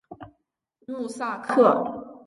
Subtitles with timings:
[0.87, 2.11] 穆萨克。